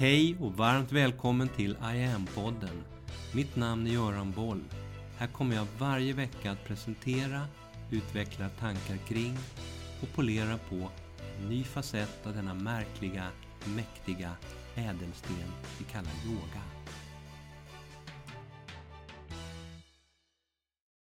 [0.00, 2.82] Hej och varmt välkommen till I am-podden.
[3.34, 4.64] Mitt namn är Göran Boll.
[5.16, 7.46] Här kommer jag varje vecka att presentera,
[7.90, 9.36] utveckla tankar kring
[10.02, 10.90] och polera på
[11.38, 13.28] en ny facett av denna märkliga,
[13.76, 14.36] mäktiga
[14.74, 16.62] ädelsten vi kallar yoga.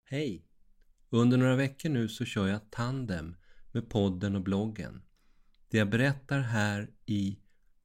[0.03, 0.45] Hej!
[1.09, 3.35] Under några veckor nu så kör jag tandem
[3.71, 5.01] med podden och bloggen.
[5.69, 7.37] Det jag berättar här i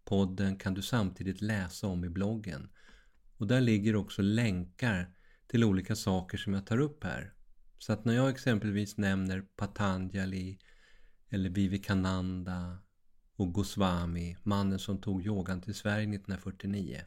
[0.06, 2.68] podden kan du samtidigt läsa om i bloggen.
[3.36, 5.14] Och där ligger också länkar
[5.46, 7.32] till olika saker som jag tar upp här.
[7.78, 10.58] Så att när jag exempelvis nämner Patanjali
[11.28, 12.78] eller Vivekananda
[13.36, 17.00] och Goswami, mannen som tog yogan till Sverige 1949,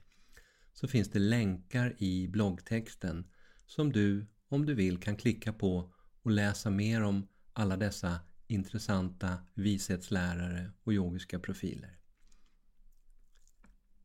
[0.74, 3.28] så finns det länkar i bloggtexten
[3.66, 9.38] som du, om du vill, kan klicka på och läsa mer om alla dessa intressanta
[9.54, 11.99] vishetslärare och yogiska profiler.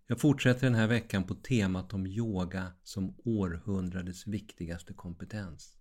[0.07, 5.77] Jag fortsätter den här veckan på temat om yoga som århundradets viktigaste kompetens.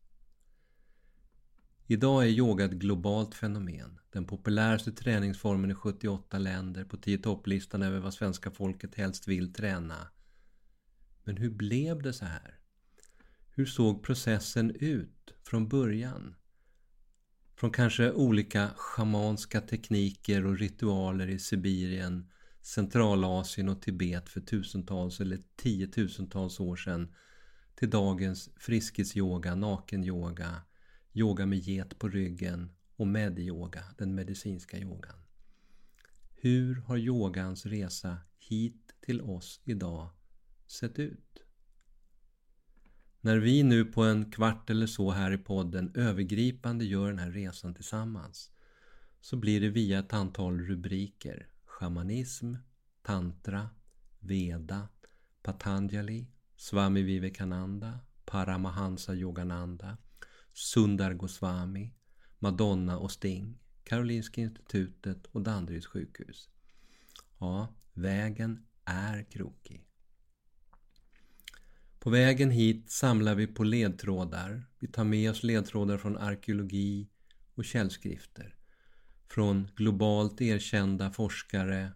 [1.87, 3.99] Idag är yoga ett globalt fenomen.
[4.11, 9.53] Den populäraste träningsformen i 78 länder på 10 topplistan över vad svenska folket helst vill
[9.53, 10.07] träna.
[11.23, 12.59] Men hur blev det så här?
[13.49, 16.35] Hur såg processen ut från början?
[17.55, 22.29] Från kanske olika schamanska tekniker och ritualer i Sibirien
[22.63, 27.13] Centralasien och Tibet för tusentals eller tiotusentals år sedan
[27.75, 30.61] till dagens friskisyoga, nakenyoga,
[31.13, 35.15] yoga med get på ryggen och medyoga, den medicinska yogan.
[36.31, 40.09] Hur har yogans resa hit till oss idag
[40.67, 41.43] sett ut?
[43.21, 47.31] När vi nu på en kvart eller så här i podden övergripande gör den här
[47.31, 48.51] resan tillsammans
[49.21, 51.52] så blir det via ett antal rubriker
[51.83, 52.55] shamanism,
[53.01, 53.69] tantra,
[54.19, 54.89] veda,
[55.41, 59.97] Patanjali, Swami Vivekananda, Paramahansa Yogananda,
[60.53, 61.93] Sundar Goswami,
[62.39, 66.49] Madonna och Sting, Karolinska institutet och Danderyds sjukhus.
[67.39, 69.85] Ja, vägen är krokig.
[71.99, 74.65] På vägen hit samlar vi på ledtrådar.
[74.79, 77.09] Vi tar med oss ledtrådar från arkeologi
[77.55, 78.55] och källskrifter
[79.27, 81.91] från globalt erkända forskare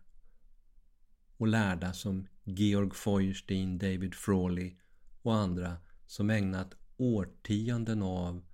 [1.38, 4.76] och lärda som Georg Feuerstein, David Frawley
[5.22, 8.46] och andra som ägnat årtionden av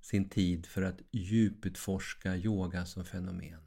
[0.00, 3.60] sin tid för att djuputforska yoga som fenomen.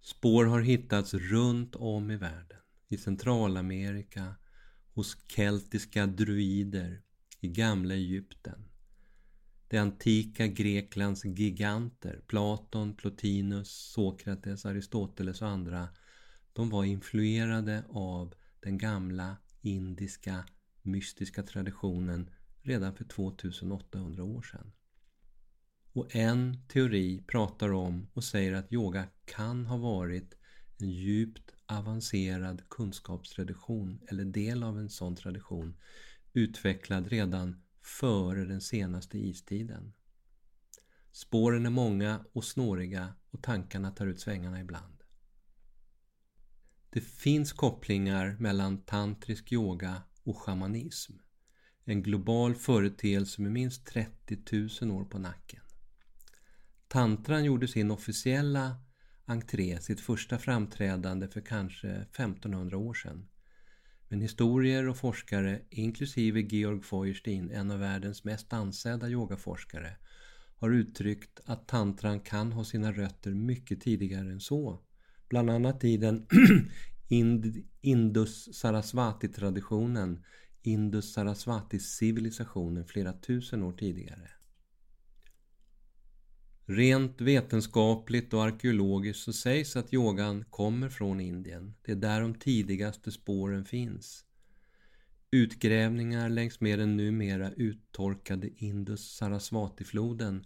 [0.00, 2.58] Spår har hittats runt om i världen.
[2.88, 4.34] I Centralamerika,
[4.94, 7.02] hos keltiska druider,
[7.40, 8.64] i gamla Egypten,
[9.72, 15.88] det antika Greklands giganter, Platon, Plotinus, Sokrates, Aristoteles och andra,
[16.52, 20.44] de var influerade av den gamla indiska
[20.82, 22.30] mystiska traditionen
[22.62, 24.72] redan för 2800 år sedan.
[25.92, 30.34] Och en teori pratar om och säger att yoga kan ha varit
[30.78, 35.76] en djupt avancerad kunskapstradition eller del av en sån tradition
[36.32, 39.92] utvecklad redan före den senaste istiden.
[41.12, 45.02] Spåren är många och snåriga och tankarna tar ut svängarna ibland.
[46.90, 51.12] Det finns kopplingar mellan tantrisk yoga och shamanism.
[51.84, 54.38] En global företeelse med minst 30
[54.82, 55.60] 000 år på nacken.
[56.88, 58.76] Tantran gjorde sin officiella
[59.24, 63.28] entré, sitt första framträdande för kanske 1500 år sedan.
[64.12, 69.96] Men historier och forskare, inklusive Georg Feuerstein, en av världens mest ansedda yogaforskare,
[70.56, 74.80] har uttryckt att tantran kan ha sina rötter mycket tidigare än så.
[75.28, 76.26] Bland annat i den
[77.80, 80.24] Indus-Sarasvati-traditionen,
[80.62, 84.30] Indus-Sarasvati-civilisationen flera tusen år tidigare.
[86.66, 91.74] Rent vetenskapligt och arkeologiskt så sägs att yogan kommer från Indien.
[91.82, 94.24] Det är där de tidigaste spåren finns.
[95.30, 100.44] Utgrävningar längs med den numera uttorkade Indus-Sarasvati-floden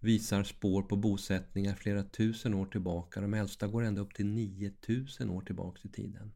[0.00, 3.20] visar spår på bosättningar flera tusen år tillbaka.
[3.20, 6.32] De äldsta går ända upp till 9000 år tillbaka i tiden.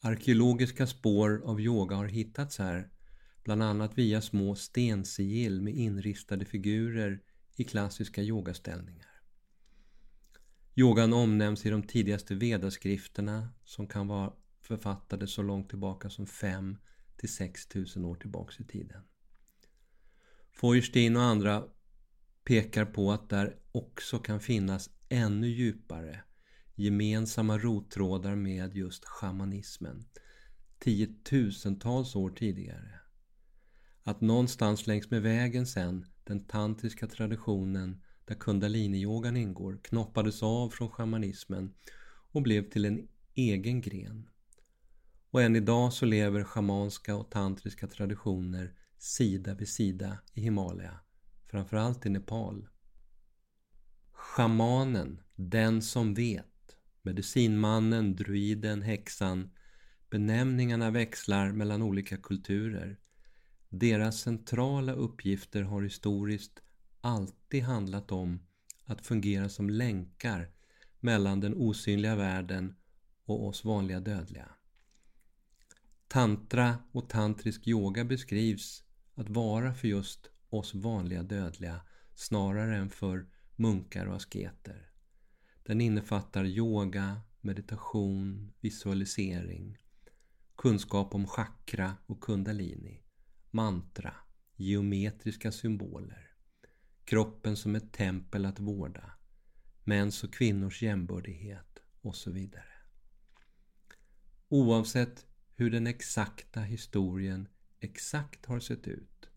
[0.00, 2.88] Arkeologiska spår av yoga har hittats här,
[3.44, 7.20] bland annat via små stensigill med inristade figurer
[7.60, 9.22] i klassiska yogaställningar.
[10.74, 16.78] Yogan omnämns i de tidigaste vedaskrifterna som kan vara författade så långt tillbaka som 5
[17.16, 19.02] till 6 000 år tillbaka i tiden.
[20.60, 21.64] Feuerstein och andra
[22.44, 26.24] pekar på att där också kan finnas ännu djupare
[26.74, 30.04] gemensamma rottrådar med just shamanismen
[30.78, 33.00] tiotusentals år tidigare.
[34.02, 40.90] Att någonstans längs med vägen sen den tantriska traditionen där kundaliniyogan ingår knoppades av från
[40.90, 41.74] shamanismen
[42.32, 44.28] och blev till en egen gren.
[45.30, 51.00] Och än idag så lever schamanska och tantriska traditioner sida vid sida i Himalaya,
[51.46, 52.68] framförallt i Nepal.
[54.12, 59.50] Schamanen, den som vet, medicinmannen, druiden, häxan,
[60.10, 62.98] benämningarna växlar mellan olika kulturer.
[63.72, 66.62] Deras centrala uppgifter har historiskt
[67.00, 68.40] alltid handlat om
[68.84, 70.50] att fungera som länkar
[71.00, 72.76] mellan den osynliga världen
[73.24, 74.48] och oss vanliga dödliga.
[76.08, 78.84] Tantra och tantrisk yoga beskrivs
[79.14, 81.80] att vara för just oss vanliga dödliga
[82.14, 83.26] snarare än för
[83.56, 84.90] munkar och asketer.
[85.62, 89.78] Den innefattar yoga, meditation, visualisering,
[90.56, 93.02] kunskap om chakra och kundalini,
[93.50, 94.14] mantra,
[94.56, 96.30] geometriska symboler,
[97.04, 99.10] kroppen som ett tempel att vårda,
[99.84, 102.64] mäns och kvinnors jämbördighet och så vidare.
[104.48, 107.48] Oavsett hur den exakta historien
[107.80, 109.30] exakt har sett ut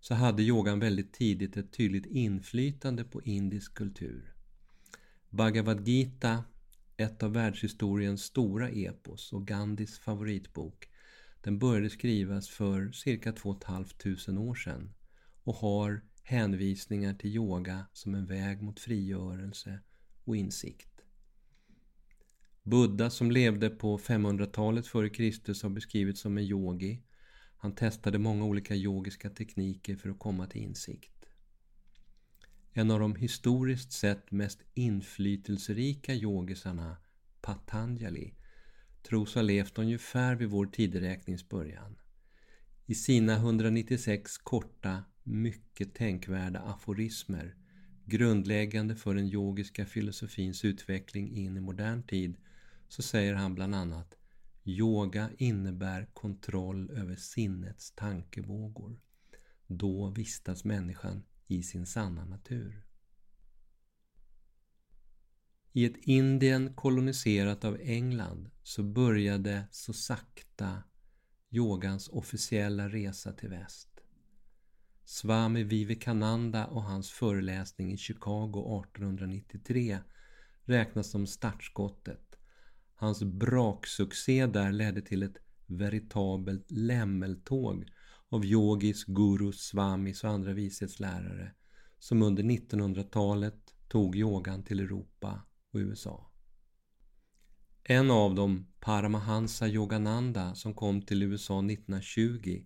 [0.00, 4.34] så hade yogan väldigt tidigt ett tydligt inflytande på indisk kultur.
[5.28, 6.44] Bhagavad Gita,
[6.96, 10.89] ett av världshistoriens stora epos och Gandhis favoritbok,
[11.42, 14.92] den började skrivas för cirka 2 500 år sedan
[15.44, 19.80] och har hänvisningar till yoga som en väg mot frigörelse
[20.24, 20.90] och insikt.
[22.62, 25.62] Buddha som levde på 500-talet f.Kr.
[25.62, 27.02] har beskrivits som en yogi.
[27.56, 31.26] Han testade många olika yogiska tekniker för att komma till insikt.
[32.72, 36.96] En av de historiskt sett mest inflytelserika yogisarna,
[37.40, 38.34] Patanjali,
[39.02, 41.96] tros ha levt ungefär vid vår tideräknings början.
[42.86, 47.54] I sina 196 korta, mycket tänkvärda aforismer
[48.10, 52.36] grundläggande för den yogiska filosofins utveckling in i modern tid
[52.88, 54.16] så säger han bland annat
[54.64, 59.00] Yoga innebär kontroll över sinnets tankevågor.
[59.66, 62.84] Då vistas människan i sin sanna natur.
[65.72, 70.82] I ett Indien koloniserat av England så började så sakta
[71.50, 73.88] yogans officiella resa till väst.
[75.04, 79.98] Swami Vivekananda och hans föreläsning i Chicago 1893
[80.64, 82.30] räknas som startskottet
[83.00, 85.36] Hans braksuccé där ledde till ett
[85.66, 87.84] veritabelt lämmeltåg
[88.28, 91.52] av yogis, gurus, swamis och andra vishetslärare
[91.98, 96.30] som under 1900-talet tog yogan till Europa och USA.
[97.82, 102.64] En av dem, Paramahansa Yogananda, som kom till USA 1920,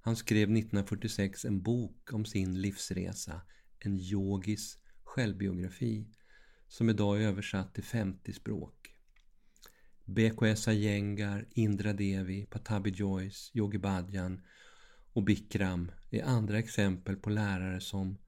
[0.00, 3.40] han skrev 1946 en bok om sin livsresa,
[3.78, 6.06] en yogis självbiografi,
[6.68, 8.94] som idag är översatt till 50 språk.
[10.04, 14.40] BKS Iyengar, Indra Devi, Patabi Joyce, Yogi Bhajan
[15.12, 18.18] och Bikram är andra exempel på lärare som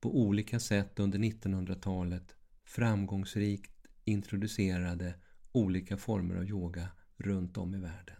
[0.00, 2.35] på olika sätt under 1900-talet
[2.66, 5.14] framgångsrikt introducerade
[5.52, 8.16] olika former av yoga runt om i världen.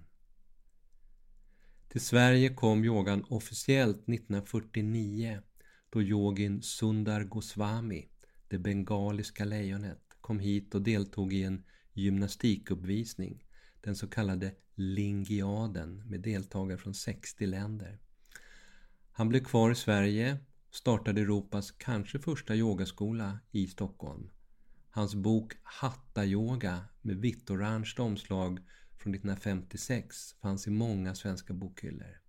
[1.88, 5.40] Till Sverige kom yogan officiellt 1949
[5.90, 8.08] då yogin Sundar Goswami,
[8.48, 13.44] det bengaliska lejonet, kom hit och deltog i en gymnastikuppvisning,
[13.80, 17.98] den så kallade Lingiaden med deltagare från 60 länder.
[19.12, 20.38] Han blev kvar i Sverige
[20.70, 24.30] startade Europas kanske första yogaskola i Stockholm.
[24.96, 28.60] Hans bok Hatta-yoga med vitt-orange omslag
[28.96, 32.20] från 1956 fanns i många svenska bokhyllor.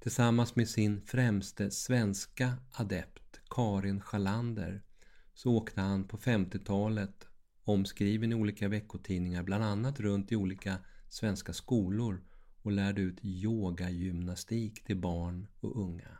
[0.00, 4.82] Tillsammans med sin främste svenska adept Karin Schalander
[5.34, 7.28] så åkte han på 50-talet
[7.64, 10.78] omskriven i olika veckotidningar, bland annat runt i olika
[11.08, 12.24] svenska skolor
[12.62, 16.19] och lärde ut yogagymnastik till barn och unga.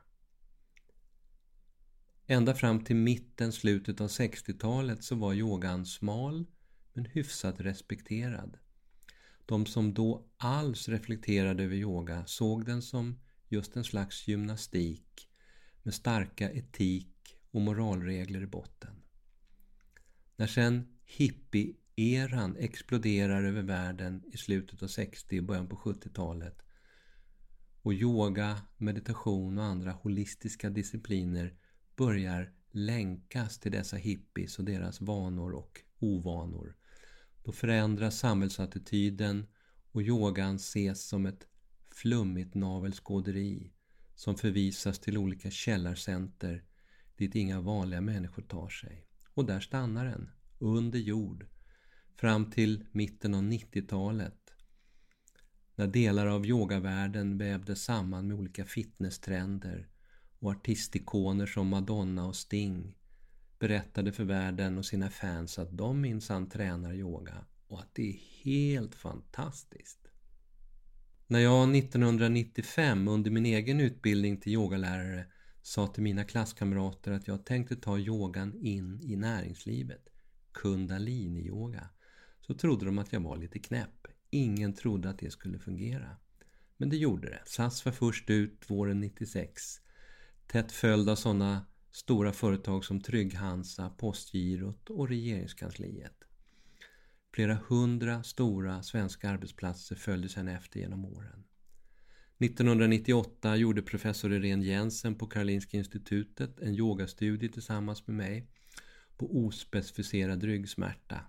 [2.32, 6.46] Ända fram till mitten, slutet av 60-talet så var yogan smal
[6.92, 8.58] men hyfsat respekterad.
[9.46, 15.28] De som då alls reflekterade över yoga såg den som just en slags gymnastik
[15.82, 19.02] med starka etik och moralregler i botten.
[20.36, 26.62] När sen hippie-eran exploderar över världen i slutet av 60 och början på 70-talet.
[27.82, 31.56] Och yoga, meditation och andra holistiska discipliner
[32.00, 36.76] börjar länkas till dessa hippies och deras vanor och ovanor.
[37.44, 39.46] Då förändras samhällsattityden
[39.92, 41.46] och yogan ses som ett
[41.94, 43.72] flummigt navelskåderi
[44.14, 46.64] som förvisas till olika källarcenter
[47.16, 49.06] dit inga vanliga människor tar sig.
[49.34, 51.46] Och där stannar den, under jord,
[52.16, 54.54] fram till mitten av 90-talet
[55.74, 59.88] när delar av yogavärlden vävdes samman med olika fitnesstrender
[60.40, 62.96] och artistikoner som Madonna och Sting
[63.58, 68.20] berättade för världen och sina fans att de minsann tränar yoga och att det är
[68.44, 69.98] helt fantastiskt.
[71.26, 75.26] När jag 1995 under min egen utbildning till yogalärare
[75.62, 80.08] sa till mina klasskamrater att jag tänkte ta yogan in i näringslivet,
[80.52, 81.88] kundalini-yoga,
[82.40, 84.06] så trodde de att jag var lite knäpp.
[84.30, 86.16] Ingen trodde att det skulle fungera.
[86.76, 87.42] Men det gjorde det.
[87.46, 89.80] SAS var först ut våren 96.
[90.52, 96.24] Tätt följd av sådana stora företag som Trygg-Hansa, Postgirot och Regeringskansliet.
[97.34, 101.44] Flera hundra stora svenska arbetsplatser följde sedan efter genom åren.
[102.38, 108.46] 1998 gjorde professor Irene Jensen på Karolinska institutet en yogastudie tillsammans med mig
[109.16, 111.20] på ospecificerad ryggsmärta.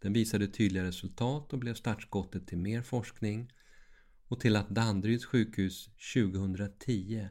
[0.00, 3.52] Den visade tydliga resultat och blev startskottet till mer forskning
[4.28, 7.28] och till att Danderyds sjukhus 2010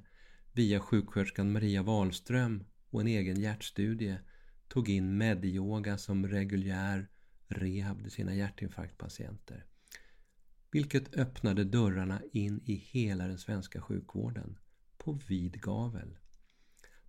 [0.54, 4.20] via sjuksköterskan Maria Wahlström och en egen hjärtstudie
[4.68, 7.10] tog in medyoga som reguljär
[7.48, 9.66] rehab till sina hjärtinfarktpatienter.
[10.72, 14.60] Vilket öppnade dörrarna in i hela den svenska sjukvården
[14.98, 16.18] på vid gavel.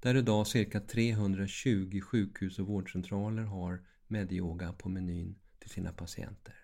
[0.00, 6.54] Där idag cirka 320 sjukhus och vårdcentraler har medyoga på menyn till sina patienter.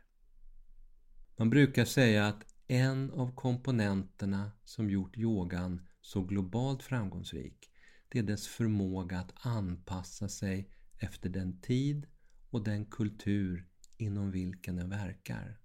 [1.37, 7.71] Man brukar säga att en av komponenterna som gjort yogan så globalt framgångsrik
[8.09, 12.07] det är dess förmåga att anpassa sig efter den tid
[12.51, 15.61] och den kultur inom vilken den verkar.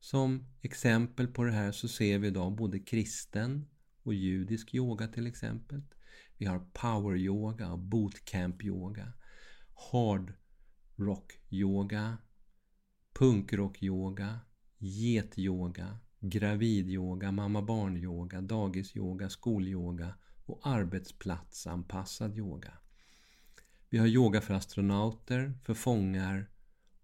[0.00, 3.68] Som exempel på det här så ser vi idag både kristen
[4.02, 5.82] och judisk yoga till exempel.
[6.36, 9.12] Vi har power yoga och bootcamp yoga.
[9.92, 10.34] Hard
[10.96, 12.18] rock yoga.
[13.14, 14.40] Punkrock yoga.
[14.78, 15.98] Get-yoga.
[16.24, 20.14] Gravidyoga, mamma-barn-yoga, dagis-yoga, skol-yoga
[20.46, 22.72] och arbetsplatsanpassad yoga.
[23.90, 26.50] Vi har yoga för astronauter, för fångar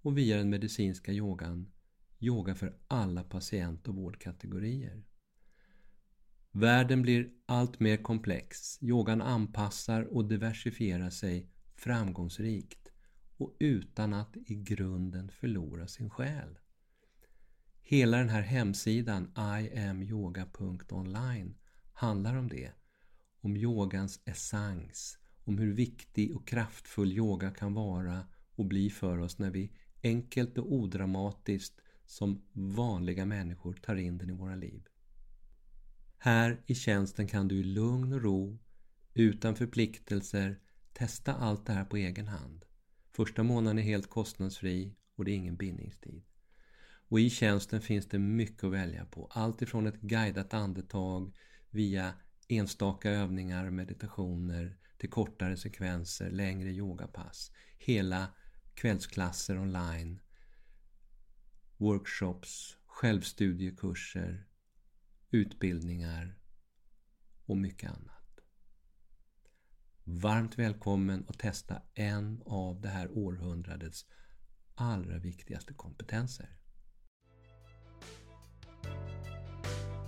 [0.02, 1.72] och via den medicinska yogan
[2.20, 5.02] yoga för alla patient och vårdkategorier.
[6.50, 8.82] Världen blir allt mer komplex.
[8.82, 12.92] Yogan anpassar och diversifierar sig framgångsrikt
[13.37, 16.58] och utan att i grunden förlora sin själ.
[17.90, 21.54] Hela den här hemsidan iamyoga.online
[21.92, 22.73] handlar om det.
[23.40, 29.38] Om yogans essens, om hur viktig och kraftfull yoga kan vara och bli för oss
[29.38, 34.87] när vi enkelt och odramatiskt som vanliga människor tar in den i våra liv.
[36.18, 38.59] Här i tjänsten kan du i lugn och ro,
[39.14, 40.61] utan förpliktelser,
[40.92, 42.64] testa allt det här på egen hand.
[43.11, 46.27] Första månaden är helt kostnadsfri och det är ingen bindningstid.
[47.08, 49.28] Och i tjänsten finns det mycket att välja på.
[49.30, 51.36] Allt ifrån ett guidat andetag
[51.70, 52.14] via
[52.48, 57.52] enstaka övningar, meditationer till kortare sekvenser, längre yogapass.
[57.78, 58.26] Hela
[58.74, 60.20] kvällsklasser online,
[61.76, 64.46] workshops, självstudiekurser,
[65.30, 66.38] utbildningar
[67.44, 68.40] och mycket annat.
[70.04, 74.06] Varmt välkommen att testa en av det här århundradets
[74.74, 76.57] allra viktigaste kompetenser.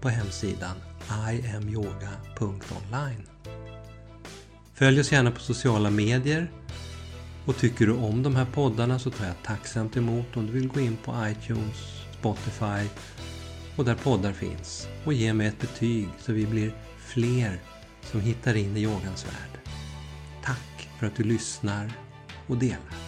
[0.00, 0.76] på hemsidan
[1.30, 3.26] iamyoga.online.
[4.74, 6.50] Följ oss gärna på sociala medier
[7.46, 10.68] och tycker du om de här poddarna så tar jag tacksamt emot om du vill
[10.68, 12.88] gå in på iTunes, Spotify
[13.76, 17.60] och där poddar finns och ge mig ett betyg så vi blir fler
[18.02, 19.60] som hittar in i yogans värld.
[20.44, 21.92] Tack för att du lyssnar
[22.46, 23.07] och delar.